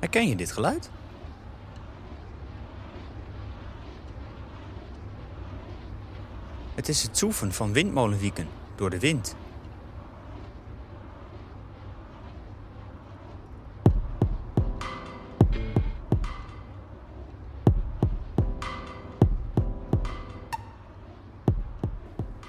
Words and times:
Herken 0.00 0.28
je 0.28 0.36
dit 0.36 0.52
geluid? 0.52 0.90
Het 6.74 6.88
is 6.88 7.02
het 7.02 7.18
zoeven 7.18 7.52
van 7.52 7.72
windmolenwieken 7.72 8.48
door 8.74 8.90
de 8.90 8.98
wind. 8.98 9.36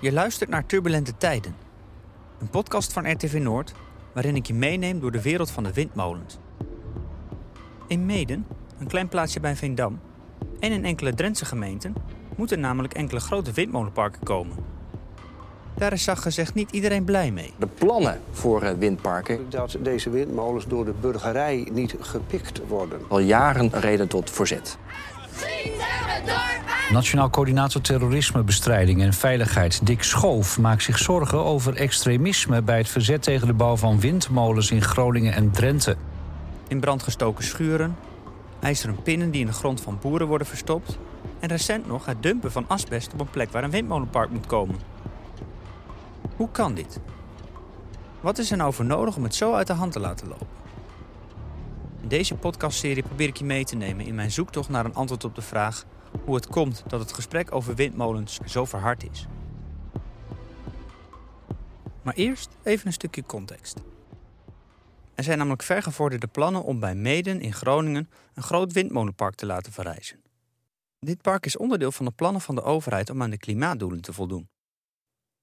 Je 0.01 0.11
luistert 0.11 0.49
naar 0.49 0.65
Turbulente 0.65 1.17
Tijden, 1.17 1.55
een 2.39 2.49
podcast 2.49 2.93
van 2.93 3.11
RTV 3.11 3.39
Noord 3.41 3.73
waarin 4.13 4.35
ik 4.35 4.45
je 4.45 4.53
meeneem 4.53 4.99
door 4.99 5.11
de 5.11 5.21
wereld 5.21 5.51
van 5.51 5.63
de 5.63 5.73
windmolens. 5.73 6.37
In 7.91 8.05
Meden, 8.05 8.45
een 8.79 8.87
klein 8.87 9.07
plaatsje 9.07 9.39
bij 9.39 9.55
Veendam, 9.55 9.99
en 10.59 10.71
in 10.71 10.85
enkele 10.85 11.13
Drentse 11.13 11.45
gemeenten 11.45 11.93
moeten 12.35 12.59
namelijk 12.59 12.93
enkele 12.93 13.19
grote 13.19 13.51
windmolenparken 13.51 14.23
komen. 14.23 14.55
Daar 15.75 15.93
is 15.93 16.03
zacht 16.03 16.21
gezegd 16.21 16.53
niet 16.53 16.71
iedereen 16.71 17.03
blij 17.03 17.31
mee. 17.31 17.53
De 17.57 17.67
plannen 17.67 18.19
voor 18.31 18.61
eh, 18.61 18.73
windparken 18.77 19.39
Dat 19.49 19.77
deze 19.81 20.09
windmolens 20.09 20.67
door 20.67 20.85
de 20.85 20.93
burgerij 21.01 21.67
niet 21.71 21.95
gepikt 21.99 22.61
worden. 22.67 22.99
al 23.07 23.19
jaren 23.19 23.69
een 23.73 23.81
reden 23.81 24.07
tot 24.07 24.29
verzet. 24.29 24.77
Nationaal 26.91 27.29
Coördinator 27.29 27.81
Terrorismebestrijding 27.81 29.01
en 29.01 29.13
Veiligheid 29.13 29.85
Dick 29.85 30.03
Schoof 30.03 30.59
maakt 30.59 30.83
zich 30.83 30.97
zorgen 30.97 31.43
over 31.43 31.75
extremisme 31.75 32.61
bij 32.61 32.77
het 32.77 32.89
verzet 32.89 33.23
tegen 33.23 33.47
de 33.47 33.53
bouw 33.53 33.75
van 33.75 33.99
windmolens 33.99 34.71
in 34.71 34.81
Groningen 34.81 35.33
en 35.33 35.51
Drenthe. 35.51 35.97
In 36.71 36.79
brand 36.79 37.03
gestoken 37.03 37.43
schuren, 37.43 37.95
ijzeren 38.59 39.01
pinnen 39.01 39.31
die 39.31 39.41
in 39.41 39.47
de 39.47 39.53
grond 39.53 39.81
van 39.81 39.99
boeren 40.01 40.27
worden 40.27 40.47
verstopt 40.47 40.97
en 41.39 41.47
recent 41.47 41.87
nog 41.87 42.05
het 42.05 42.23
dumpen 42.23 42.51
van 42.51 42.67
asbest 42.67 43.13
op 43.13 43.19
een 43.19 43.29
plek 43.29 43.51
waar 43.51 43.63
een 43.63 43.69
windmolenpark 43.69 44.29
moet 44.29 44.45
komen. 44.45 44.79
Hoe 46.35 46.49
kan 46.51 46.73
dit? 46.73 46.99
Wat 48.21 48.37
is 48.37 48.51
er 48.51 48.57
nou 48.57 48.73
voor 48.73 48.85
nodig 48.85 49.15
om 49.15 49.23
het 49.23 49.35
zo 49.35 49.53
uit 49.53 49.67
de 49.67 49.73
hand 49.73 49.91
te 49.91 49.99
laten 49.99 50.27
lopen? 50.27 50.47
In 52.01 52.07
deze 52.07 52.35
podcastserie 52.35 53.03
probeer 53.03 53.27
ik 53.27 53.37
je 53.37 53.45
mee 53.45 53.63
te 53.63 53.75
nemen 53.75 54.05
in 54.05 54.15
mijn 54.15 54.31
zoektocht 54.31 54.69
naar 54.69 54.85
een 54.85 54.95
antwoord 54.95 55.23
op 55.23 55.35
de 55.35 55.41
vraag 55.41 55.85
hoe 56.25 56.35
het 56.35 56.47
komt 56.47 56.83
dat 56.87 56.99
het 56.99 57.13
gesprek 57.13 57.55
over 57.55 57.75
windmolens 57.75 58.39
zo 58.45 58.65
verhard 58.65 59.09
is. 59.11 59.27
Maar 62.01 62.13
eerst 62.13 62.49
even 62.63 62.87
een 62.87 62.93
stukje 62.93 63.23
context. 63.25 63.77
Er 65.15 65.23
zijn 65.23 65.37
namelijk 65.37 65.63
vergevorderde 65.63 66.27
plannen 66.27 66.63
om 66.63 66.79
bij 66.79 66.95
Meden 66.95 67.41
in 67.41 67.53
Groningen 67.53 68.09
een 68.33 68.43
groot 68.43 68.71
windmolenpark 68.71 69.35
te 69.35 69.45
laten 69.45 69.71
verrijzen. 69.71 70.21
Dit 70.99 71.21
park 71.21 71.45
is 71.45 71.57
onderdeel 71.57 71.91
van 71.91 72.05
de 72.05 72.11
plannen 72.11 72.41
van 72.41 72.55
de 72.55 72.63
overheid 72.63 73.09
om 73.09 73.21
aan 73.21 73.29
de 73.29 73.37
klimaatdoelen 73.37 74.01
te 74.01 74.13
voldoen. 74.13 74.49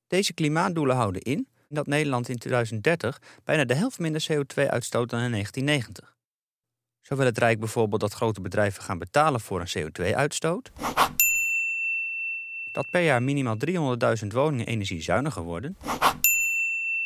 Deze 0.06 0.33
klimaatdoelen 0.33 0.96
houden 0.96 1.22
in 1.22 1.48
dat 1.69 1.86
Nederland 1.86 2.28
in 2.28 2.36
2030 2.36 3.20
bijna 3.44 3.64
de 3.64 3.74
helft 3.74 3.98
minder 3.98 4.27
CO2 4.33 4.69
uitstoot 4.69 5.11
dan 5.11 5.20
in 5.20 5.30
1990. 5.30 6.16
Zo 7.00 7.16
wil 7.16 7.27
het 7.27 7.39
Rijk 7.39 7.58
bijvoorbeeld 7.58 8.00
dat 8.00 8.12
grote 8.12 8.41
bedrijven 8.41 8.83
gaan 8.83 8.98
betalen 8.98 9.41
voor 9.41 9.61
een 9.61 9.69
CO2-uitstoot. 9.78 10.70
Dat 12.72 12.91
per 12.91 13.02
jaar 13.02 13.22
minimaal 13.22 13.56
300.000 14.22 14.27
woningen 14.27 14.66
energiezuiniger 14.66 15.42
worden. 15.42 15.77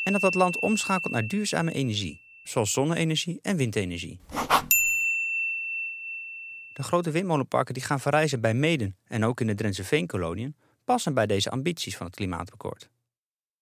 En 0.02 0.12
dat 0.12 0.22
het 0.22 0.34
land 0.34 0.60
omschakelt 0.60 1.12
naar 1.12 1.26
duurzame 1.26 1.72
energie, 1.72 2.21
zoals 2.42 2.72
zonne-energie 2.72 3.38
en 3.42 3.56
windenergie. 3.56 4.20
De 6.72 6.82
grote 6.82 7.10
windmolenparken 7.10 7.74
die 7.74 7.82
gaan 7.82 8.00
verrijzen 8.00 8.40
bij 8.40 8.54
Meden 8.54 8.96
en 9.04 9.24
ook 9.24 9.40
in 9.40 9.46
de 9.46 9.54
Drentse 9.54 9.84
Veenkoloniën 9.84 10.56
passen 10.84 11.14
bij 11.14 11.26
deze 11.26 11.50
ambities 11.50 11.96
van 11.96 12.06
het 12.06 12.14
klimaatakkoord. 12.14 12.90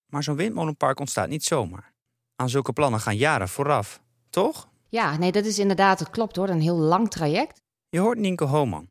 Maar 0.07 0.23
zo'n 0.23 0.37
windmolenpark 0.37 1.01
ontstaat 1.01 1.29
niet 1.29 1.45
zomaar. 1.45 1.93
Aan 2.37 2.49
zulke 2.49 2.73
plannen 2.73 3.01
gaan 3.01 3.17
jaren 3.17 3.49
vooraf, 3.49 4.03
toch? 4.31 4.69
Ja, 4.89 5.17
nee, 5.17 5.33
dat 5.33 5.45
is 5.45 5.59
inderdaad, 5.59 5.99
het 5.99 6.11
klopt 6.11 6.37
hoor, 6.37 6.49
een 6.49 6.61
heel 6.61 6.77
lang 6.77 7.11
traject. 7.11 7.63
Je 7.89 7.99
hoort 7.99 8.19
Nienke 8.19 8.45
Homan, 8.45 8.91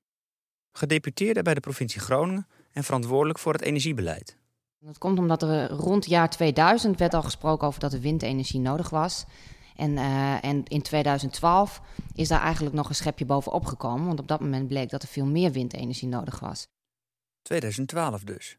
gedeputeerde 0.71 1.41
bij 1.41 1.53
de 1.53 1.59
provincie 1.59 2.01
Groningen 2.01 2.47
en 2.71 2.83
verantwoordelijk 2.83 3.39
voor 3.39 3.53
het 3.53 3.61
energiebeleid. 3.61 4.37
Dat 4.79 4.97
komt 4.97 5.19
omdat 5.19 5.41
er 5.41 5.69
rond 5.69 6.05
jaar 6.05 6.29
2000 6.29 6.99
werd 6.99 7.13
al 7.13 7.23
gesproken 7.23 7.67
over 7.67 7.79
dat 7.79 7.93
er 7.93 7.99
windenergie 7.99 8.59
nodig 8.59 8.89
was. 8.89 9.25
En, 9.79 9.97
eh, 9.97 10.43
en 10.43 10.63
in 10.65 10.81
2012 10.81 11.81
is 12.13 12.27
daar 12.27 12.41
eigenlijk 12.41 12.75
nog 12.75 12.89
een 12.89 12.95
schepje 12.95 13.25
bovenop 13.25 13.65
gekomen, 13.65 14.05
want 14.05 14.19
op 14.19 14.27
dat 14.27 14.39
moment 14.39 14.67
bleek 14.67 14.89
dat 14.89 15.01
er 15.01 15.07
veel 15.07 15.25
meer 15.25 15.51
windenergie 15.51 16.07
nodig 16.07 16.39
was. 16.39 16.67
2012 17.41 18.23
dus. 18.23 18.57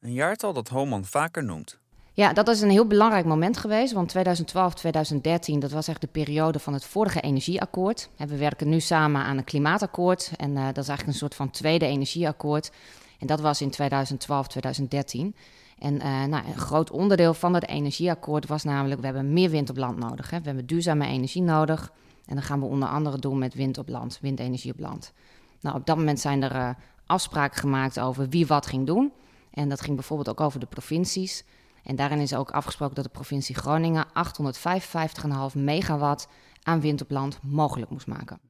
Een 0.00 0.12
jaartal 0.12 0.52
dat 0.52 0.68
Homan 0.68 1.04
vaker 1.04 1.44
noemt. 1.44 1.78
Ja, 2.12 2.32
dat 2.32 2.48
is 2.48 2.60
een 2.60 2.70
heel 2.70 2.86
belangrijk 2.86 3.24
moment 3.24 3.56
geweest, 3.56 3.92
want 3.92 4.08
2012, 4.08 4.74
2013, 4.74 5.60
dat 5.60 5.70
was 5.70 5.88
echt 5.88 6.00
de 6.00 6.06
periode 6.06 6.58
van 6.58 6.72
het 6.72 6.84
vorige 6.84 7.20
energieakkoord. 7.20 8.08
En 8.16 8.28
we 8.28 8.36
werken 8.36 8.68
nu 8.68 8.80
samen 8.80 9.22
aan 9.22 9.36
een 9.36 9.44
klimaatakkoord 9.44 10.32
en 10.36 10.56
eh, 10.56 10.64
dat 10.66 10.78
is 10.78 10.88
eigenlijk 10.88 11.06
een 11.06 11.14
soort 11.14 11.34
van 11.34 11.50
tweede 11.50 11.86
energieakkoord. 11.86 12.70
En 13.18 13.26
dat 13.26 13.40
was 13.40 13.60
in 13.60 13.70
2012, 13.70 14.46
2013. 14.46 15.34
En 15.78 16.00
eh, 16.00 16.24
nou, 16.24 16.46
een 16.46 16.58
groot 16.58 16.90
onderdeel 16.90 17.34
van 17.34 17.54
het 17.54 17.68
energieakkoord 17.68 18.46
was 18.46 18.64
namelijk, 18.64 19.00
we 19.00 19.06
hebben 19.06 19.32
meer 19.32 19.50
wind 19.50 19.70
op 19.70 19.76
land 19.76 19.98
nodig. 19.98 20.30
Hè. 20.30 20.38
We 20.38 20.46
hebben 20.46 20.66
duurzame 20.66 21.06
energie 21.06 21.42
nodig. 21.42 21.92
En 22.26 22.34
dat 22.34 22.44
gaan 22.44 22.60
we 22.60 22.66
onder 22.66 22.88
andere 22.88 23.18
doen 23.18 23.38
met 23.38 23.54
wind 23.54 23.78
op 23.78 23.88
land, 23.88 24.18
windenergie 24.20 24.72
op 24.72 24.78
land. 24.78 25.12
Nou, 25.60 25.76
op 25.76 25.86
dat 25.86 25.96
moment 25.96 26.20
zijn 26.20 26.42
er 26.42 26.54
uh, 26.54 26.70
afspraken 27.06 27.58
gemaakt 27.58 28.00
over 28.00 28.28
wie 28.28 28.46
wat 28.46 28.66
ging 28.66 28.86
doen. 28.86 29.12
En 29.50 29.68
dat 29.68 29.80
ging 29.80 29.94
bijvoorbeeld 29.94 30.28
ook 30.28 30.40
over 30.40 30.60
de 30.60 30.66
provincies. 30.66 31.44
En 31.82 31.96
daarin 31.96 32.18
is 32.18 32.34
ook 32.34 32.50
afgesproken 32.50 32.94
dat 32.94 33.04
de 33.04 33.10
provincie 33.10 33.54
Groningen 33.54 34.06
855,5 34.06 35.58
megawatt 35.58 36.28
aan 36.62 36.80
wind 36.80 37.02
op 37.02 37.10
land 37.10 37.38
mogelijk 37.42 37.90
moest 37.90 38.06
maken. 38.06 38.40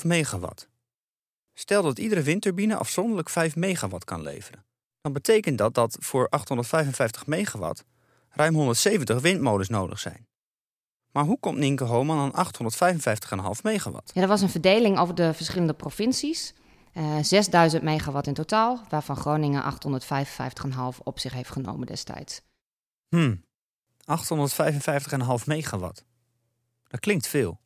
855,5 0.00 0.02
megawatt. 0.02 0.68
Stel 1.54 1.82
dat 1.82 1.98
iedere 1.98 2.22
windturbine 2.22 2.76
afzonderlijk 2.76 3.28
5 3.28 3.56
megawatt 3.56 4.04
kan 4.04 4.22
leveren. 4.22 4.65
Dan 5.06 5.14
betekent 5.14 5.58
dat 5.58 5.74
dat 5.74 5.96
voor 6.00 6.28
855 6.28 7.26
megawatt 7.26 7.84
ruim 8.28 8.54
170 8.54 9.20
windmolens 9.20 9.68
nodig 9.68 9.98
zijn. 9.98 10.26
Maar 11.12 11.24
hoe 11.24 11.38
komt 11.40 11.58
Nienke 11.58 11.84
Homan 11.84 12.32
aan 12.34 12.46
855,5 13.56 13.62
megawatt? 13.62 14.10
Ja, 14.14 14.22
er 14.22 14.28
was 14.28 14.40
een 14.40 14.48
verdeling 14.48 14.98
over 14.98 15.14
de 15.14 15.34
verschillende 15.34 15.74
provincies. 15.74 16.54
Uh, 16.94 17.18
6000 17.22 17.82
megawatt 17.82 18.26
in 18.26 18.34
totaal, 18.34 18.80
waarvan 18.88 19.16
Groningen 19.16 19.62
855,5 19.62 20.98
op 21.02 21.18
zich 21.18 21.32
heeft 21.32 21.50
genomen 21.50 21.86
destijds. 21.86 22.40
Hmm, 23.08 23.44
855,5 23.98 25.44
megawatt. 25.44 26.04
Dat 26.88 27.00
klinkt 27.00 27.26
veel. 27.26 27.60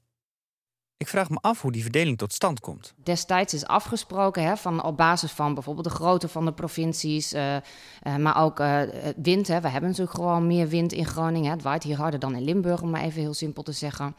Ik 1.00 1.08
vraag 1.08 1.30
me 1.30 1.38
af 1.40 1.62
hoe 1.62 1.72
die 1.72 1.82
verdeling 1.82 2.18
tot 2.18 2.32
stand 2.32 2.60
komt. 2.60 2.94
Destijds 3.02 3.54
is 3.54 3.66
afgesproken 3.66 4.42
hè, 4.42 4.56
van, 4.56 4.82
op 4.82 4.96
basis 4.96 5.32
van 5.32 5.54
bijvoorbeeld 5.54 5.86
de 5.86 5.94
grootte 5.94 6.28
van 6.28 6.44
de 6.44 6.52
provincies, 6.52 7.34
uh, 7.34 7.54
uh, 7.54 8.16
maar 8.16 8.42
ook 8.42 8.60
uh, 8.60 8.80
wind. 9.16 9.48
Hè. 9.48 9.60
We 9.60 9.68
hebben 9.68 9.90
natuurlijk 9.90 10.16
gewoon 10.16 10.46
meer 10.46 10.68
wind 10.68 10.92
in 10.92 11.06
Groningen. 11.06 11.50
Het 11.50 11.62
waait 11.62 11.82
hier 11.82 11.96
harder 11.96 12.20
dan 12.20 12.34
in 12.34 12.44
Limburg, 12.44 12.82
om 12.82 12.90
maar 12.90 13.02
even 13.02 13.20
heel 13.20 13.34
simpel 13.34 13.62
te 13.62 13.72
zeggen. 13.72 14.16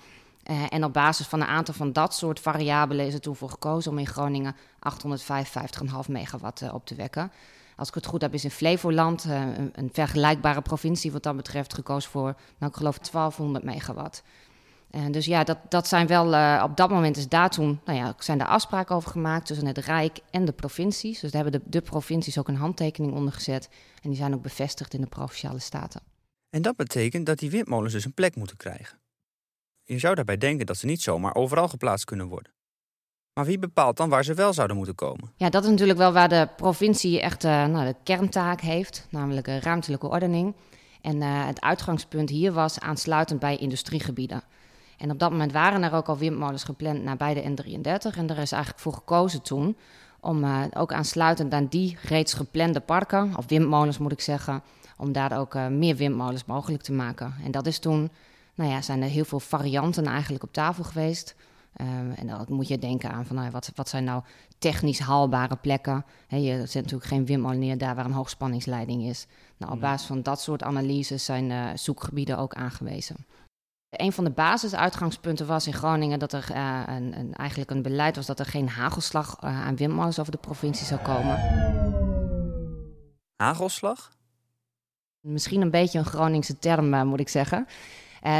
En 0.69 0.83
op 0.83 0.93
basis 0.93 1.27
van 1.27 1.41
een 1.41 1.47
aantal 1.47 1.73
van 1.73 1.93
dat 1.93 2.15
soort 2.15 2.39
variabelen 2.39 3.05
is 3.05 3.13
er 3.13 3.21
toen 3.21 3.35
voor 3.35 3.49
gekozen 3.49 3.91
om 3.91 3.97
in 3.97 4.07
Groningen 4.07 4.55
855,5 4.55 6.09
megawatt 6.09 6.71
op 6.71 6.85
te 6.85 6.95
wekken. 6.95 7.31
Als 7.75 7.87
ik 7.87 7.93
het 7.93 8.05
goed 8.05 8.21
heb, 8.21 8.33
is 8.33 8.43
in 8.43 8.51
Flevoland, 8.51 9.23
een, 9.23 9.69
een, 9.73 9.89
vergelijkbare 9.93 10.61
provincie 10.61 11.11
wat 11.11 11.23
dat 11.23 11.35
betreft, 11.35 11.73
gekozen 11.73 12.11
voor, 12.11 12.35
nou 12.57 12.71
ik 12.71 12.77
geloof 12.77 12.97
1200 12.97 13.63
megawatt. 13.63 14.23
En 14.91 15.11
dus 15.11 15.25
ja, 15.25 15.43
dat, 15.43 15.57
dat 15.69 15.87
zijn 15.87 16.07
wel, 16.07 16.25
op 16.63 16.77
dat 16.77 16.89
moment 16.89 17.17
is 17.17 17.27
daar 17.27 17.49
toen, 17.49 17.79
nou 17.85 17.97
ja, 17.97 18.13
zijn 18.19 18.37
daar 18.37 18.47
afspraken 18.47 18.95
over 18.95 19.11
gemaakt 19.11 19.45
tussen 19.45 19.67
het 19.67 19.77
Rijk 19.77 20.19
en 20.31 20.45
de 20.45 20.51
provincies. 20.51 21.19
Dus 21.19 21.31
daar 21.31 21.43
hebben 21.43 21.61
de, 21.61 21.69
de 21.69 21.81
provincies 21.81 22.37
ook 22.37 22.47
een 22.47 22.55
handtekening 22.55 23.13
onder 23.13 23.33
gezet. 23.33 23.69
En 24.01 24.09
die 24.09 24.17
zijn 24.17 24.33
ook 24.33 24.41
bevestigd 24.41 24.93
in 24.93 25.01
de 25.01 25.07
provinciale 25.07 25.59
staten. 25.59 26.01
En 26.49 26.61
dat 26.61 26.75
betekent 26.75 27.25
dat 27.25 27.39
die 27.39 27.49
windmolens 27.49 27.93
dus 27.93 28.05
een 28.05 28.13
plek 28.13 28.35
moeten 28.35 28.57
krijgen. 28.57 28.99
Je 29.83 29.99
zou 29.99 30.15
daarbij 30.15 30.37
denken 30.37 30.65
dat 30.65 30.77
ze 30.77 30.85
niet 30.85 31.01
zomaar 31.01 31.35
overal 31.35 31.67
geplaatst 31.67 32.05
kunnen 32.05 32.27
worden. 32.27 32.51
Maar 33.33 33.45
wie 33.45 33.59
bepaalt 33.59 33.97
dan 33.97 34.09
waar 34.09 34.23
ze 34.23 34.33
wel 34.33 34.53
zouden 34.53 34.77
moeten 34.77 34.95
komen? 34.95 35.31
Ja, 35.35 35.49
dat 35.49 35.63
is 35.63 35.69
natuurlijk 35.69 35.99
wel 35.99 36.13
waar 36.13 36.29
de 36.29 36.49
provincie 36.55 37.21
echt 37.21 37.43
uh, 37.43 37.65
nou, 37.65 37.85
de 37.85 37.95
kerntaak 38.03 38.61
heeft, 38.61 39.07
namelijk 39.09 39.47
een 39.47 39.61
ruimtelijke 39.61 40.07
ordening. 40.07 40.55
En 41.01 41.15
uh, 41.15 41.45
het 41.45 41.61
uitgangspunt 41.61 42.29
hier 42.29 42.51
was 42.51 42.79
aansluitend 42.79 43.39
bij 43.39 43.57
industriegebieden. 43.57 44.43
En 45.01 45.11
op 45.11 45.19
dat 45.19 45.31
moment 45.31 45.51
waren 45.51 45.83
er 45.83 45.93
ook 45.93 46.07
al 46.07 46.17
windmolens 46.17 46.63
gepland 46.63 47.03
nabij 47.03 47.33
de 47.33 47.41
N33. 47.41 48.17
En 48.17 48.29
er 48.29 48.37
is 48.37 48.51
eigenlijk 48.51 48.83
voor 48.83 48.93
gekozen 48.93 49.41
toen 49.41 49.77
om 50.19 50.43
uh, 50.43 50.61
ook 50.73 50.93
aansluitend 50.93 51.53
aan 51.53 51.65
die 51.65 51.97
reeds 52.01 52.33
geplande 52.33 52.79
parken, 52.79 53.31
of 53.37 53.45
windmolens 53.47 53.97
moet 53.97 54.11
ik 54.11 54.21
zeggen, 54.21 54.63
om 54.97 55.11
daar 55.11 55.39
ook 55.39 55.53
meer 55.69 55.95
windmolens 55.95 56.45
mogelijk 56.45 56.83
te 56.83 56.91
maken. 56.91 57.33
En 57.43 57.51
dat 57.51 57.65
is 57.65 57.79
toen 57.79 58.11
nou 58.55 58.69
ja, 58.69 58.81
zijn 58.81 59.01
er 59.01 59.09
heel 59.09 59.25
veel 59.25 59.39
varianten 59.39 60.05
eigenlijk 60.05 60.43
op 60.43 60.53
tafel 60.53 60.83
geweest. 60.83 61.35
Um, 61.81 62.11
en 62.11 62.27
dan 62.27 62.45
moet 62.49 62.67
je 62.67 62.79
denken 62.79 63.11
aan 63.11 63.25
van, 63.25 63.35
nou, 63.35 63.51
wat, 63.51 63.71
wat 63.75 63.89
zijn 63.89 64.03
nou 64.03 64.23
technisch 64.57 64.99
haalbare 64.99 65.55
plekken. 65.55 66.05
je 66.27 66.57
zet 66.65 66.83
natuurlijk 66.83 67.09
geen 67.09 67.25
windmolen 67.25 67.59
neer 67.59 67.77
daar 67.77 67.95
waar 67.95 68.05
een 68.05 68.11
hoogspanningsleiding 68.11 69.03
is. 69.03 69.27
Nou, 69.57 69.73
op 69.73 69.79
basis 69.79 70.07
van 70.07 70.21
dat 70.21 70.41
soort 70.41 70.63
analyses 70.63 71.25
zijn 71.25 71.49
uh, 71.49 71.69
zoekgebieden 71.75 72.37
ook 72.37 72.53
aangewezen. 72.53 73.15
Een 73.91 74.11
van 74.11 74.23
de 74.23 74.29
basisuitgangspunten 74.29 75.47
was 75.47 75.67
in 75.67 75.73
Groningen 75.73 76.19
dat 76.19 76.33
er 76.33 76.47
uh, 76.51 76.83
een, 76.85 77.17
een, 77.19 77.33
eigenlijk 77.33 77.71
een 77.71 77.81
beleid 77.81 78.15
was 78.15 78.25
dat 78.25 78.39
er 78.39 78.45
geen 78.45 78.69
hagelslag 78.69 79.37
uh, 79.43 79.65
aan 79.65 79.75
windmolens 79.75 80.19
over 80.19 80.31
de 80.31 80.37
provincie 80.37 80.85
zou 80.85 81.01
komen. 81.01 81.39
Hagelslag? 83.35 84.11
Misschien 85.19 85.61
een 85.61 85.71
beetje 85.71 85.99
een 85.99 86.05
Groningse 86.05 86.59
term, 86.59 87.07
moet 87.07 87.19
ik 87.19 87.29
zeggen. 87.29 87.67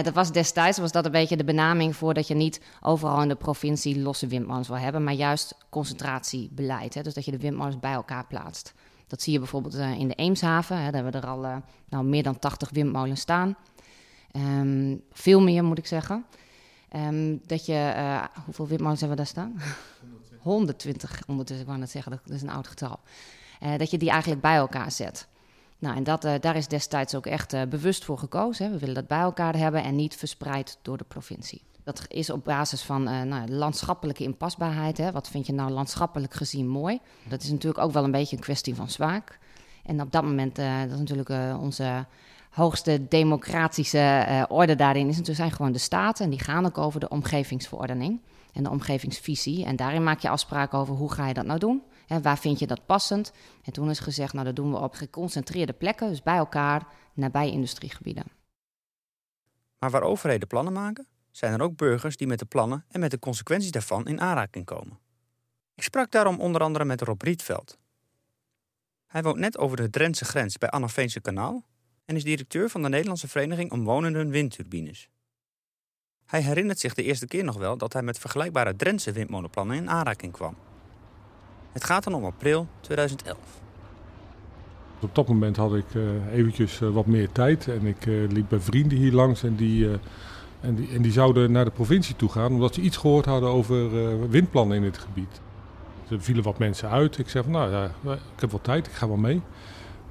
Dat 0.03 0.13
was 0.13 0.31
destijds 0.31 0.77
was 0.77 0.91
dat 0.91 1.05
een 1.05 1.11
beetje 1.11 1.37
de 1.37 1.43
benaming 1.43 1.95
voor 1.95 2.13
dat 2.13 2.27
je 2.27 2.33
niet 2.33 2.61
overal 2.81 3.21
in 3.21 3.27
de 3.27 3.35
provincie 3.35 3.99
losse 3.99 4.27
windmolens 4.27 4.67
wil 4.67 4.77
hebben, 4.77 5.03
maar 5.03 5.13
juist 5.13 5.55
concentratiebeleid. 5.69 6.93
Hè? 6.93 7.01
Dus 7.01 7.13
dat 7.13 7.25
je 7.25 7.31
de 7.31 7.37
windmolens 7.37 7.79
bij 7.79 7.93
elkaar 7.93 8.25
plaatst. 8.27 8.73
Dat 9.07 9.21
zie 9.21 9.33
je 9.33 9.39
bijvoorbeeld 9.39 9.75
in 9.75 10.07
de 10.07 10.15
Eemshaven. 10.15 10.77
Hè? 10.77 10.83
Daar 10.91 11.03
hebben 11.03 11.21
we 11.21 11.27
er 11.27 11.33
al 11.33 11.63
nou, 11.89 12.03
meer 12.05 12.23
dan 12.23 12.39
80 12.39 12.69
windmolens 12.69 13.21
staan. 13.21 13.55
Um, 15.01 15.07
veel 15.11 15.41
meer 15.41 15.63
moet 15.63 15.77
ik 15.77 15.87
zeggen. 15.87 16.25
Um, 16.95 17.41
dat 17.45 17.65
je, 17.65 17.93
hoeveel 18.45 18.67
windmolens 18.67 18.99
hebben 18.99 19.17
we 19.17 19.23
daar 19.23 19.31
staan? 19.31 19.61
120 20.39 21.21
ondertussen, 21.27 21.63
ik 21.65 21.67
wou 21.67 21.79
net 21.79 21.89
zeggen, 21.89 22.11
dat 22.11 22.35
is 22.35 22.41
een 22.41 22.49
oud 22.49 22.67
getal. 22.67 22.99
dat 23.77 23.91
je 23.91 23.97
die 23.97 24.09
eigenlijk 24.09 24.41
bij 24.41 24.55
elkaar 24.55 24.91
zet. 24.91 25.27
Nou, 25.81 25.95
en 25.95 26.03
dat, 26.03 26.25
uh, 26.25 26.33
daar 26.39 26.55
is 26.55 26.67
destijds 26.67 27.15
ook 27.15 27.25
echt 27.25 27.69
bewust 27.69 28.05
voor 28.05 28.17
gekozen. 28.17 28.65
Hè. 28.65 28.71
We 28.71 28.79
willen 28.79 28.95
dat 28.95 29.07
bij 29.07 29.19
elkaar 29.19 29.55
hebben 29.57 29.83
en 29.83 29.95
niet 29.95 30.15
verspreid 30.15 30.77
door 30.81 30.97
de 30.97 31.03
provincie. 31.03 31.61
Dat 31.83 32.05
is 32.07 32.29
op 32.29 32.43
basis 32.43 32.81
van 32.81 33.09
uh, 33.09 33.21
nou, 33.21 33.49
landschappelijke 33.49 34.23
inpasbaarheid. 34.23 34.97
Hè. 34.97 35.11
Wat 35.11 35.27
vind 35.27 35.45
je 35.45 35.53
nou 35.53 35.71
landschappelijk 35.71 36.33
gezien 36.33 36.67
mooi? 36.67 36.99
Dat 37.27 37.43
is 37.43 37.49
natuurlijk 37.51 37.83
ook 37.83 37.91
wel 37.91 38.03
een 38.03 38.11
beetje 38.11 38.35
een 38.35 38.41
kwestie 38.41 38.75
van 38.75 38.89
smaak. 38.89 39.39
En 39.83 40.01
op 40.01 40.11
dat 40.11 40.23
moment, 40.23 40.55
dat 40.55 40.91
is 40.91 40.97
natuurlijk 40.97 41.59
onze 41.59 42.05
hoogste 42.51 43.07
democratische 43.07 44.45
orde 44.49 44.75
daarin, 44.75 45.07
is 45.07 45.17
natuurlijk 45.17 45.37
zijn 45.37 45.51
gewoon 45.51 45.71
de 45.71 45.77
staten. 45.77 46.25
En 46.25 46.31
die 46.31 46.39
gaan 46.39 46.65
ook 46.65 46.77
over 46.77 46.99
de 46.99 47.09
omgevingsverordening 47.09 48.21
en 48.53 48.63
de 48.63 48.69
omgevingsvisie. 48.69 49.65
En 49.65 49.75
daarin 49.75 50.03
maak 50.03 50.19
je 50.19 50.29
afspraken 50.29 50.79
over 50.79 50.95
hoe 50.95 51.11
ga 51.11 51.27
je 51.27 51.33
dat 51.33 51.45
nou 51.45 51.59
doen. 51.59 51.83
En 52.07 52.21
waar 52.21 52.37
vind 52.37 52.59
je 52.59 52.67
dat 52.67 52.85
passend? 52.85 53.31
En 53.63 53.73
toen 53.73 53.89
is 53.89 53.99
gezegd, 53.99 54.33
nou 54.33 54.45
dat 54.45 54.55
doen 54.55 54.71
we 54.71 54.77
op 54.77 54.93
geconcentreerde 54.93 55.73
plekken, 55.73 56.09
dus 56.09 56.23
bij 56.23 56.37
elkaar, 56.37 56.87
nabij 57.13 57.51
industriegebieden. 57.51 58.23
Maar 59.79 59.89
waar 59.89 60.01
overheden 60.01 60.47
plannen 60.47 60.73
maken, 60.73 61.07
zijn 61.31 61.53
er 61.53 61.61
ook 61.61 61.75
burgers 61.75 62.17
die 62.17 62.27
met 62.27 62.39
de 62.39 62.45
plannen 62.45 62.85
en 62.89 62.99
met 62.99 63.11
de 63.11 63.19
consequenties 63.19 63.71
daarvan 63.71 64.07
in 64.07 64.21
aanraking 64.21 64.65
komen. 64.65 64.99
Ik 65.75 65.83
sprak 65.83 66.11
daarom 66.11 66.39
onder 66.39 66.61
andere 66.61 66.85
met 66.85 67.01
Rob 67.01 67.21
Rietveld. 67.21 67.77
Hij 69.07 69.23
woont 69.23 69.37
net 69.37 69.57
over 69.57 69.77
de 69.77 69.89
Drentse 69.89 70.25
grens 70.25 70.57
bij 70.57 70.69
Annaveense 70.69 71.21
Kanaal 71.21 71.63
en 72.05 72.15
is 72.15 72.23
directeur 72.23 72.69
van 72.69 72.81
de 72.81 72.89
Nederlandse 72.89 73.27
Vereniging 73.27 73.71
Omwonenden 73.71 74.29
Windturbines. 74.29 75.09
Hij 76.25 76.41
herinnert 76.41 76.79
zich 76.79 76.93
de 76.93 77.03
eerste 77.03 77.27
keer 77.27 77.43
nog 77.43 77.57
wel 77.57 77.77
dat 77.77 77.93
hij 77.93 78.01
met 78.01 78.19
vergelijkbare 78.19 78.75
Drentse 78.75 79.11
windmolenplannen 79.11 79.77
in 79.77 79.89
aanraking 79.89 80.31
kwam. 80.31 80.55
Het 81.71 81.83
gaat 81.83 82.03
dan 82.03 82.13
om 82.13 82.25
april 82.25 82.67
2011. 82.79 83.37
Op 84.99 85.15
dat 85.15 85.27
moment 85.27 85.55
had 85.55 85.75
ik 85.75 85.93
uh, 85.93 86.33
eventjes 86.33 86.79
uh, 86.81 86.89
wat 86.89 87.05
meer 87.05 87.31
tijd 87.31 87.67
en 87.67 87.85
ik 87.85 88.05
uh, 88.05 88.29
liep 88.31 88.49
bij 88.49 88.59
vrienden 88.59 88.97
hier 88.97 89.11
langs 89.11 89.43
en 89.43 89.55
die, 89.55 89.89
en, 90.59 90.75
die, 90.75 90.89
en 90.89 91.01
die 91.01 91.11
zouden 91.11 91.51
naar 91.51 91.65
de 91.65 91.71
provincie 91.71 92.15
toe 92.15 92.29
gaan 92.29 92.51
omdat 92.53 92.73
ze 92.73 92.81
iets 92.81 92.97
gehoord 92.97 93.25
hadden 93.25 93.49
over 93.49 94.29
windplannen 94.29 94.77
in 94.77 94.83
het 94.83 94.97
gebied. 94.97 95.41
Er 96.09 96.21
vielen 96.21 96.43
wat 96.43 96.57
mensen 96.57 96.89
uit. 96.89 97.17
Ik 97.17 97.29
zei 97.29 97.43
van 97.43 97.53
nou 97.53 97.71
ja, 97.71 97.91
ik 98.13 98.39
heb 98.39 98.51
wel 98.51 98.61
tijd, 98.61 98.87
ik 98.87 98.93
ga 98.93 99.07
wel 99.07 99.17
mee. 99.17 99.41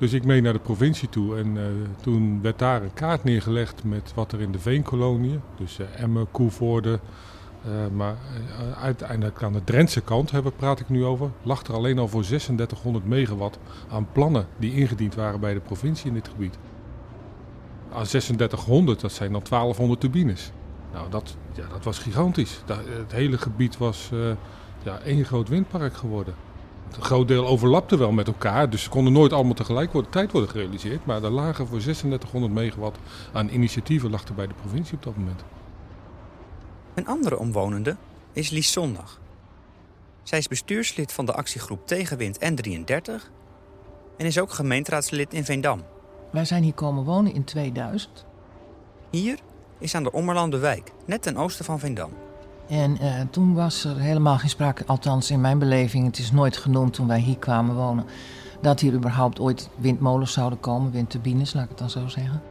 Dus 0.01 0.13
ik 0.13 0.25
mee 0.25 0.41
naar 0.41 0.53
de 0.53 0.59
provincie 0.59 1.09
toe 1.09 1.37
en 1.37 1.57
toen 2.03 2.43
werd 2.43 2.59
daar 2.59 2.83
een 2.83 2.95
kaart 2.95 3.25
neergelegd 3.25 3.85
met 3.85 4.13
wat 4.15 4.33
er 4.33 4.41
in 4.41 4.53
de 4.53 4.59
veenkoloniën, 4.59 5.41
dus 5.57 5.79
Emmen, 5.97 6.31
Koevoorde, 6.31 7.01
uh, 7.67 7.73
maar 7.97 8.17
uiteindelijk 8.81 9.43
aan 9.43 9.53
de 9.53 9.65
Drentse 9.65 10.01
kant 10.01 10.31
hebben, 10.31 10.53
praat 10.57 10.81
ik 10.81 10.89
nu 10.89 11.05
over, 11.05 11.31
lag 11.43 11.63
er 11.63 11.75
alleen 11.75 11.99
al 11.99 12.09
voor 12.09 12.23
3600 12.23 13.05
megawatt 13.05 13.59
aan 13.91 14.07
plannen 14.13 14.47
die 14.59 14.75
ingediend 14.75 15.15
waren 15.15 15.41
bij 15.41 15.55
de 15.55 15.61
provincie 15.61 16.09
in 16.09 16.15
dit 16.15 16.29
gebied. 16.29 16.59
Aan 17.93 18.05
3600, 18.05 19.01
dat 19.01 19.13
zijn 19.13 19.33
dan 19.33 19.43
1200 19.49 20.01
turbines. 20.01 20.53
Nou, 20.93 21.11
dat, 21.11 21.37
ja, 21.53 21.67
dat 21.69 21.85
was 21.85 21.99
gigantisch. 21.99 22.63
Dat, 22.65 22.79
het 22.89 23.13
hele 23.13 23.39
gebied 23.39 23.79
was 23.79 24.11
ja, 24.83 24.99
één 24.99 25.25
groot 25.25 25.49
windpark 25.49 25.95
geworden. 25.95 26.35
Een 26.97 27.03
groot 27.03 27.29
deel 27.29 27.47
overlapte 27.47 27.97
wel 27.97 28.13
met 28.13 28.27
elkaar, 28.27 28.71
dus 28.71 28.83
ze 28.83 28.89
konden 28.89 29.13
nooit 29.13 29.33
allemaal 29.33 29.55
tegelijk 29.55 29.93
worden, 29.93 30.11
tijd 30.11 30.33
worden 30.33 30.51
gerealiseerd. 30.51 31.07
Maar 31.07 31.23
er 31.23 31.31
lagen 31.31 31.67
voor 31.67 31.79
3600 31.79 32.53
megawatt 32.53 32.99
aan 33.33 33.49
initiatieven 33.49 34.11
lag 34.11 34.25
er 34.25 34.35
bij 34.35 34.47
de 34.47 34.55
provincie 34.55 34.97
op 34.97 35.03
dat 35.03 35.17
moment. 35.17 35.45
Een 36.95 37.07
andere 37.07 37.39
omwonende 37.39 37.97
is 38.33 38.51
Lies 38.51 38.73
Zondag. 38.73 39.21
Zij 40.23 40.39
is 40.39 40.49
bestuurslid 40.49 41.13
van 41.13 41.27
de 41.27 41.35
actiegroep 41.35 41.87
Tegenwind 41.87 42.39
N33 42.39 43.13
en 44.17 44.27
is 44.27 44.39
ook 44.39 44.53
gemeenteraadslid 44.53 45.33
in 45.35 45.45
Veendam. 45.45 45.83
Wij 46.31 46.45
zijn 46.45 46.63
hier 46.63 46.75
komen 46.75 47.05
wonen 47.05 47.35
in 47.35 47.45
2000. 47.45 48.27
Hier 49.11 49.39
is 49.79 49.95
aan 49.95 50.03
de 50.03 50.13
Ommerlandenwijk, 50.13 50.93
net 51.07 51.23
ten 51.23 51.37
oosten 51.37 51.65
van 51.65 51.79
Veendam. 51.79 52.13
En 52.71 52.97
uh, 53.03 53.21
toen 53.31 53.55
was 53.55 53.85
er 53.85 53.99
helemaal 53.99 54.39
geen 54.39 54.49
sprake, 54.49 54.83
althans 54.87 55.31
in 55.31 55.41
mijn 55.41 55.59
beleving, 55.59 56.07
het 56.07 56.19
is 56.19 56.33
nooit 56.33 56.57
genoemd 56.57 56.95
toen 56.95 57.07
wij 57.07 57.19
hier 57.19 57.39
kwamen 57.39 57.75
wonen, 57.75 58.05
dat 58.61 58.81
hier 58.81 58.93
überhaupt 58.93 59.41
ooit 59.41 59.69
windmolens 59.77 60.33
zouden 60.33 60.61
komen, 60.61 60.91
windturbines, 60.91 61.53
laat 61.53 61.63
ik 61.63 61.69
het 61.69 61.79
dan 61.79 61.91
zo 61.91 62.09
zeggen. 62.09 62.43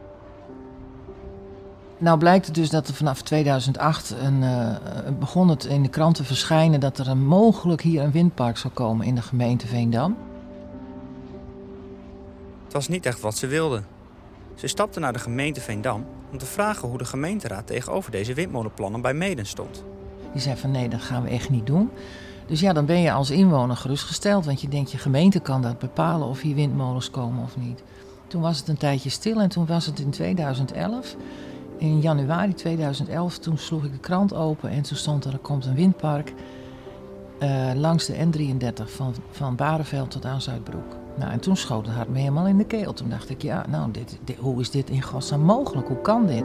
Nou 1.98 2.18
blijkt 2.18 2.46
het 2.46 2.54
dus 2.54 2.70
dat 2.70 2.88
er 2.88 2.94
vanaf 2.94 3.22
2008 3.22 4.14
een, 4.22 4.42
uh, 4.42 4.76
begon 5.18 5.48
het 5.48 5.64
in 5.64 5.82
de 5.82 5.88
kranten 5.88 6.24
verschijnen 6.24 6.80
dat 6.80 6.98
er 6.98 7.08
een, 7.08 7.26
mogelijk 7.26 7.82
hier 7.82 8.02
een 8.02 8.10
windpark 8.10 8.56
zou 8.56 8.72
komen 8.72 9.06
in 9.06 9.14
de 9.14 9.22
gemeente 9.22 9.66
Veendam. 9.66 10.16
Het 12.64 12.72
was 12.72 12.88
niet 12.88 13.06
echt 13.06 13.20
wat 13.20 13.36
ze 13.36 13.46
wilden. 13.46 13.86
Ze 14.54 14.66
stapte 14.66 15.00
naar 15.00 15.12
de 15.12 15.18
gemeente 15.18 15.60
Veendam 15.60 16.06
om 16.32 16.38
te 16.38 16.46
vragen 16.46 16.88
hoe 16.88 16.98
de 16.98 17.04
gemeenteraad 17.04 17.66
tegenover 17.66 18.10
deze 18.10 18.34
windmolenplannen 18.34 19.00
bij 19.00 19.14
Meden 19.14 19.46
stond. 19.46 19.84
Die 20.32 20.40
zei 20.40 20.56
van 20.56 20.70
nee, 20.70 20.88
dat 20.88 21.02
gaan 21.02 21.22
we 21.22 21.28
echt 21.28 21.50
niet 21.50 21.66
doen. 21.66 21.90
Dus 22.46 22.60
ja, 22.60 22.72
dan 22.72 22.86
ben 22.86 23.00
je 23.00 23.12
als 23.12 23.30
inwoner 23.30 23.76
gerustgesteld, 23.76 24.44
want 24.44 24.60
je 24.60 24.68
denkt 24.68 24.92
je 24.92 24.98
gemeente 24.98 25.40
kan 25.40 25.62
dat 25.62 25.78
bepalen 25.78 26.28
of 26.28 26.40
hier 26.40 26.54
windmolens 26.54 27.10
komen 27.10 27.44
of 27.44 27.56
niet. 27.56 27.82
Toen 28.26 28.42
was 28.42 28.58
het 28.58 28.68
een 28.68 28.76
tijdje 28.76 29.10
stil 29.10 29.40
en 29.40 29.48
toen 29.48 29.66
was 29.66 29.86
het 29.86 29.98
in 29.98 30.10
2011 30.10 31.16
in 31.80 32.00
januari 32.00 32.54
2011, 32.54 33.38
toen 33.38 33.58
sloeg 33.58 33.84
ik 33.84 33.92
de 33.92 33.98
krant 33.98 34.34
open 34.34 34.70
en 34.70 34.82
toen 34.82 34.96
stond 34.96 35.24
er, 35.24 35.32
er 35.32 35.38
komt 35.38 35.66
een 35.66 35.74
windpark 35.74 36.32
uh, 37.42 37.70
langs 37.74 38.06
de 38.06 38.14
N33 38.14 38.84
van, 38.84 39.14
van 39.30 39.56
Bareveld 39.56 40.10
tot 40.10 40.24
aan 40.24 40.40
Zuidbroek. 40.40 40.96
Nou, 41.16 41.32
en 41.32 41.40
toen 41.40 41.56
schoot 41.56 41.86
het 41.86 41.94
hart 41.94 42.08
me 42.08 42.18
helemaal 42.18 42.46
in 42.46 42.58
de 42.58 42.64
keel. 42.64 42.92
Toen 42.92 43.08
dacht 43.08 43.30
ik, 43.30 43.42
ja, 43.42 43.64
nou, 43.68 43.90
dit, 43.90 44.18
hoe 44.38 44.60
is 44.60 44.70
dit 44.70 44.90
in 44.90 45.02
godsnaam 45.02 45.40
mogelijk? 45.40 45.88
Hoe 45.88 46.00
kan 46.00 46.26
dit? 46.26 46.44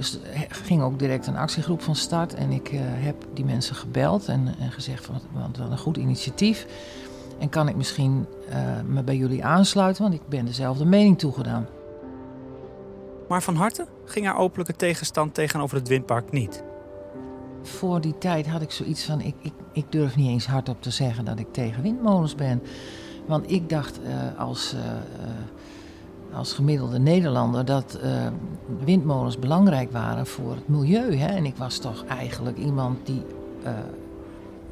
Dus 0.00 0.18
er 0.22 0.46
ging 0.50 0.82
ook 0.82 0.98
direct 0.98 1.26
een 1.26 1.36
actiegroep 1.36 1.82
van 1.82 1.96
start. 1.96 2.34
En 2.34 2.50
ik 2.50 2.72
uh, 2.72 2.80
heb 2.82 3.26
die 3.34 3.44
mensen 3.44 3.74
gebeld 3.74 4.28
en, 4.28 4.54
en 4.58 4.72
gezegd 4.72 5.04
van, 5.04 5.20
wat, 5.32 5.70
een 5.70 5.78
goed 5.78 5.96
initiatief. 5.96 6.66
En 7.38 7.48
kan 7.48 7.68
ik 7.68 7.76
misschien 7.76 8.26
uh, 8.48 8.54
me 8.86 9.02
bij 9.02 9.16
jullie 9.16 9.44
aansluiten, 9.44 10.02
want 10.02 10.14
ik 10.14 10.28
ben 10.28 10.44
dezelfde 10.44 10.84
mening 10.84 11.18
toegedaan. 11.18 11.66
Maar 13.28 13.42
van 13.42 13.54
harte 13.54 13.86
ging 14.04 14.26
haar 14.26 14.36
openlijke 14.36 14.76
tegenstand 14.76 15.34
tegenover 15.34 15.76
het 15.76 15.88
windpark 15.88 16.30
niet. 16.30 16.62
Voor 17.62 18.00
die 18.00 18.18
tijd 18.18 18.46
had 18.46 18.62
ik 18.62 18.70
zoiets 18.70 19.04
van: 19.04 19.20
ik, 19.20 19.34
ik, 19.40 19.52
ik 19.72 19.92
durf 19.92 20.16
niet 20.16 20.28
eens 20.28 20.46
hardop 20.46 20.82
te 20.82 20.90
zeggen 20.90 21.24
dat 21.24 21.38
ik 21.38 21.52
tegen 21.52 21.82
windmolens 21.82 22.34
ben. 22.34 22.62
Want 23.26 23.50
ik 23.50 23.68
dacht 23.68 24.00
uh, 24.00 24.38
als, 24.38 24.74
als 26.34 26.52
gemiddelde 26.52 26.98
Nederlander 26.98 27.64
dat 27.64 27.98
uh, 28.04 28.10
windmolens 28.84 29.38
belangrijk 29.38 29.92
waren 29.92 30.26
voor 30.26 30.54
het 30.54 30.68
milieu. 30.68 31.16
Hè? 31.16 31.26
En 31.26 31.44
ik 31.44 31.56
was 31.56 31.78
toch 31.78 32.04
eigenlijk 32.04 32.58
iemand 32.58 33.06
die 33.06 33.22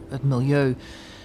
het 0.08 0.22
milieu 0.22 0.76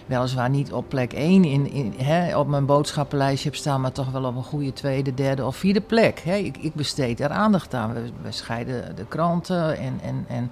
weliswaar 0.06 0.50
niet 0.50 0.74
op 0.74 0.90
plek 0.90 1.14
1 1.14 1.46
in, 1.46 1.72
in, 1.72 1.94
hè, 1.98 2.38
op 2.38 2.48
mijn 2.48 2.66
boodschappenlijstje 2.66 3.50
heb 3.50 3.58
staan, 3.58 3.82
maar 3.82 3.92
toch 3.92 4.12
wel 4.12 4.24
op 4.24 4.36
een 4.36 4.44
goede 4.44 4.74
tweede, 4.74 5.14
derde 5.14 5.46
of 5.46 5.56
vierde 5.56 5.82
plek. 5.82 6.20
Hè. 6.20 6.36
Ik, 6.36 6.58
ik 6.58 6.74
besteed 6.74 7.20
er 7.20 7.30
aandacht 7.30 7.74
aan. 7.74 7.94
We, 7.94 8.02
we 8.22 8.32
scheiden 8.32 8.96
de 8.96 9.06
kranten 9.06 9.78
en, 9.78 10.00
en, 10.02 10.26
en 10.28 10.52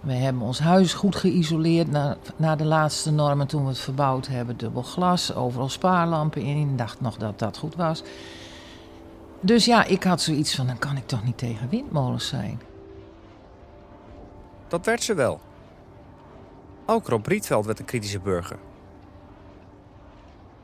we 0.00 0.12
hebben 0.12 0.42
ons 0.42 0.58
huis 0.58 0.94
goed 0.94 1.16
geïsoleerd 1.16 1.90
naar, 1.90 2.16
naar 2.36 2.56
de 2.56 2.64
laatste 2.64 3.12
normen 3.12 3.46
toen 3.46 3.62
we 3.62 3.68
het 3.68 3.78
verbouwd 3.78 4.26
hebben. 4.26 4.56
Dubbel 4.56 4.82
glas, 4.82 5.34
overal 5.34 5.68
spaarlampen 5.68 6.42
in. 6.42 6.56
Ik 6.56 6.78
dacht 6.78 7.00
nog 7.00 7.16
dat 7.16 7.38
dat 7.38 7.58
goed 7.58 7.76
was. 7.76 8.02
Dus 9.40 9.64
ja, 9.64 9.84
ik 9.84 10.02
had 10.02 10.20
zoiets 10.20 10.54
van, 10.54 10.66
dan 10.66 10.78
kan 10.78 10.96
ik 10.96 11.06
toch 11.06 11.24
niet 11.24 11.38
tegen 11.38 11.68
windmolens 11.68 12.28
zijn. 12.28 12.60
Dat 14.68 14.86
werd 14.86 15.02
ze 15.02 15.14
wel. 15.14 15.40
Ook 16.86 17.08
Rob 17.08 17.26
Rietveld 17.26 17.66
werd 17.66 17.78
een 17.78 17.84
kritische 17.84 18.20
burger. 18.20 18.58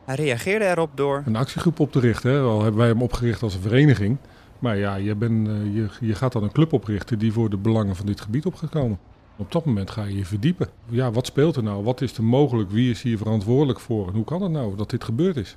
Hij 0.04 0.14
reageerde 0.14 0.64
erop 0.64 0.90
door 0.94 1.22
Een 1.26 1.36
actiegroep 1.36 1.80
op 1.80 1.92
te 1.92 2.00
richten. 2.00 2.30
Hè. 2.30 2.40
Al 2.40 2.62
hebben 2.62 2.80
wij 2.80 2.88
hem 2.88 3.02
opgericht 3.02 3.42
als 3.42 3.54
een 3.54 3.60
vereniging. 3.60 4.16
Maar 4.58 4.76
ja, 4.76 4.94
je, 4.94 5.14
bent, 5.14 5.48
eh, 5.48 5.74
je, 5.74 5.88
je 6.00 6.14
gaat 6.14 6.32
dan 6.32 6.42
een 6.42 6.52
club 6.52 6.72
oprichten 6.72 7.18
die 7.18 7.32
voor 7.32 7.50
de 7.50 7.56
belangen 7.56 7.96
van 7.96 8.06
dit 8.06 8.20
gebied 8.20 8.46
op 8.46 8.54
gaat 8.54 8.70
komen. 8.70 8.98
Op 9.36 9.52
dat 9.52 9.64
moment 9.64 9.90
ga 9.90 10.04
je 10.04 10.16
je 10.16 10.24
verdiepen. 10.24 10.68
Ja, 10.88 11.10
wat 11.10 11.26
speelt 11.26 11.56
er 11.56 11.62
nou? 11.62 11.84
Wat 11.84 12.00
is 12.00 12.16
er 12.16 12.24
mogelijk? 12.24 12.70
Wie 12.70 12.90
is 12.90 13.02
hier 13.02 13.18
verantwoordelijk 13.18 13.80
voor? 13.80 14.06
En 14.06 14.14
hoe 14.14 14.24
kan 14.24 14.42
het 14.42 14.50
nou 14.50 14.76
dat 14.76 14.90
dit 14.90 15.04
gebeurd 15.04 15.36
is? 15.36 15.56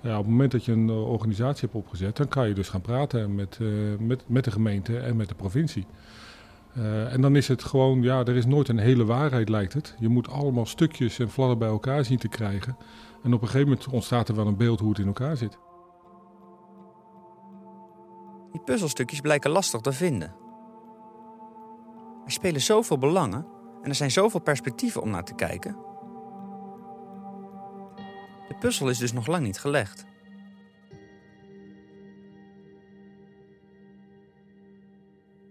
Ja, 0.00 0.12
op 0.12 0.22
het 0.22 0.30
moment 0.30 0.52
dat 0.52 0.64
je 0.64 0.72
een 0.72 0.88
eh, 0.88 1.10
organisatie 1.10 1.60
hebt 1.60 1.74
opgezet, 1.74 2.16
dan 2.16 2.28
kan 2.28 2.48
je 2.48 2.54
dus 2.54 2.68
gaan 2.68 2.80
praten 2.80 3.34
met, 3.34 3.58
eh, 3.60 3.68
met, 3.98 4.24
met 4.26 4.44
de 4.44 4.50
gemeente 4.50 4.98
en 4.98 5.16
met 5.16 5.28
de 5.28 5.34
provincie. 5.34 5.86
Eh, 6.74 7.12
en 7.12 7.20
dan 7.20 7.36
is 7.36 7.48
het 7.48 7.64
gewoon, 7.64 8.02
ja, 8.02 8.18
er 8.18 8.36
is 8.36 8.46
nooit 8.46 8.68
een 8.68 8.78
hele 8.78 9.04
waarheid 9.04 9.48
lijkt 9.48 9.72
het. 9.72 9.94
Je 9.98 10.08
moet 10.08 10.28
allemaal 10.28 10.66
stukjes 10.66 11.18
en 11.18 11.30
fladder 11.30 11.58
bij 11.58 11.68
elkaar 11.68 12.04
zien 12.04 12.18
te 12.18 12.28
krijgen. 12.28 12.76
En 13.22 13.34
op 13.34 13.42
een 13.42 13.48
gegeven 13.48 13.68
moment 13.68 13.88
ontstaat 13.88 14.28
er 14.28 14.34
wel 14.34 14.46
een 14.46 14.56
beeld 14.56 14.80
hoe 14.80 14.88
het 14.88 14.98
in 14.98 15.06
elkaar 15.06 15.36
zit. 15.36 15.58
Die 18.52 18.60
puzzelstukjes 18.60 19.20
blijken 19.20 19.50
lastig 19.50 19.80
te 19.80 19.92
vinden. 19.92 20.34
Er 22.24 22.32
spelen 22.32 22.60
zoveel 22.60 22.98
belangen 22.98 23.46
en 23.82 23.88
er 23.88 23.94
zijn 23.94 24.10
zoveel 24.10 24.40
perspectieven 24.40 25.02
om 25.02 25.10
naar 25.10 25.24
te 25.24 25.34
kijken. 25.34 25.87
Puzzel 28.58 28.88
is 28.88 28.98
dus 28.98 29.12
nog 29.12 29.26
lang 29.26 29.44
niet 29.44 29.58
gelegd. 29.58 30.04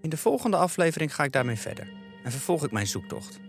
In 0.02 0.10
de 0.10 0.18
volgende 0.18 0.58
aflevering 0.58 1.16
ga 1.16 1.24
ik 1.24 1.32
daarmee 1.32 1.56
verder 1.56 1.88
en 2.24 2.32
vervolg 2.32 2.64
ik 2.64 2.72
mijn 2.72 2.88
zoektocht. 2.88 3.40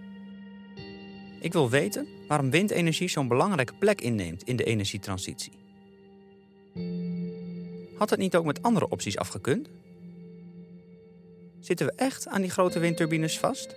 Ik 1.40 1.52
wil 1.52 1.70
weten 1.70 2.08
waarom 2.28 2.50
windenergie 2.50 3.08
zo'n 3.08 3.28
belangrijke 3.28 3.74
plek 3.74 4.00
inneemt 4.00 4.42
in 4.42 4.56
de 4.56 4.64
energietransitie. 4.64 5.52
Had 7.96 8.10
het 8.10 8.18
niet 8.18 8.36
ook 8.36 8.44
met 8.44 8.62
andere 8.62 8.88
opties 8.88 9.16
afgekund? 9.16 9.68
Zitten 11.60 11.86
we 11.86 11.92
echt 11.92 12.26
aan 12.26 12.40
die 12.40 12.50
grote 12.50 12.78
windturbines 12.78 13.38
vast? 13.38 13.76